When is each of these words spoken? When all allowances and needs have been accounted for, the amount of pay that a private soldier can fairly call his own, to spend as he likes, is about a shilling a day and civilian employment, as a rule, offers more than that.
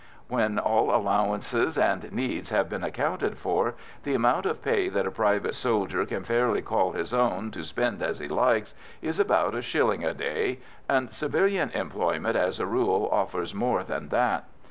When 0.29 0.57
all 0.57 0.95
allowances 0.95 1.77
and 1.77 2.11
needs 2.11 2.49
have 2.49 2.67
been 2.69 2.83
accounted 2.83 3.37
for, 3.37 3.75
the 4.01 4.15
amount 4.15 4.47
of 4.47 4.63
pay 4.63 4.89
that 4.89 5.05
a 5.05 5.11
private 5.11 5.53
soldier 5.53 6.07
can 6.07 6.23
fairly 6.23 6.63
call 6.63 6.93
his 6.93 7.13
own, 7.13 7.51
to 7.51 7.63
spend 7.63 8.01
as 8.01 8.17
he 8.17 8.27
likes, 8.27 8.73
is 9.03 9.19
about 9.19 9.53
a 9.53 9.61
shilling 9.61 10.03
a 10.03 10.15
day 10.15 10.57
and 10.89 11.13
civilian 11.13 11.69
employment, 11.75 12.35
as 12.35 12.59
a 12.59 12.65
rule, 12.65 13.09
offers 13.11 13.53
more 13.53 13.83
than 13.83 14.09
that. 14.09 14.45